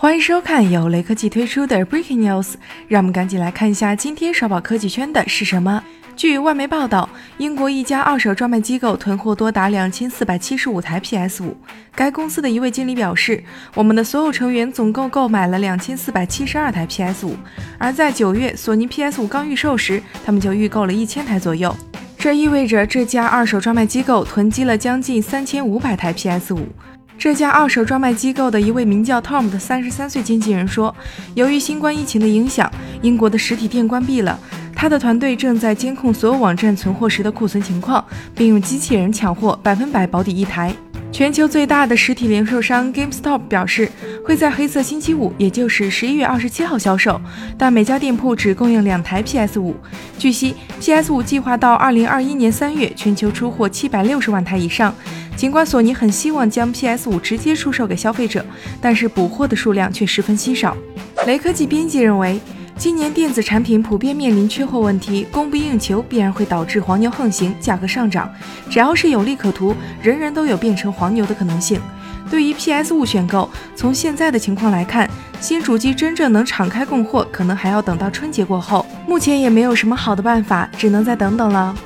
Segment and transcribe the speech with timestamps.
[0.00, 2.54] 欢迎收看由雷科技推出的 Breaking News，
[2.88, 5.84] 让我们赶紧来看一下今天刷爆科技圈的是什么。
[6.16, 7.06] 据外媒报道，
[7.36, 11.54] 英国一家二手专卖机构囤货多达两千四百七十五台 PS 五。
[11.94, 13.44] 该公司的一位经理表示
[13.76, 17.36] ：“我们的所有成员总共购买了两千四百七十二台 PS 五，
[17.76, 21.76] 而在九月索尼 PS 五刚预售时，他们就预购了一千台左右。
[22.16, 26.66] 这意味着这家二手专卖机构囤积了将近三千五百台 PS 五。”
[27.20, 30.92] 这家二手专卖机构的一位名叫 Tom 的三十三岁经纪人说
[31.36, 34.40] ：“由于新冠疫情的影响，英国的实体店关闭了。
[34.74, 38.02] 他的团队正在监控所有网站存货时的库存情况，
[38.34, 40.74] 并用机器人抢货，百分百保底一台。”
[41.12, 43.90] 全球最大的实体零售商 GameStop 表示，
[44.24, 47.20] 会在黑色星期五，也就是十一月二十七号销售，
[47.58, 49.74] 但每家店铺只供应两台 PS 五。
[50.16, 54.94] 据悉，PS 五计划到二零二一年三月全球出货七百六十万台以上。
[55.36, 58.44] 尽管索尼很希望将 PS5 直接出售给消费者，
[58.80, 60.76] 但是补货的数量却十分稀少。
[61.26, 62.38] 雷科技编辑认为，
[62.80, 68.32] 今年电子产品普遍面临缺货问题，供不应求必然会导致黄牛横行，价格上涨。
[68.70, 71.78] 只要是有利可图，人人都有变成黄牛的可能性。
[72.30, 75.06] 对于 PS5 选购，从现在的情况来看，
[75.42, 78.86] 新主机真正能敞开供货，可能还要等到春节过后。
[79.06, 81.76] 目前也没有什么好的办法，只能再等等了。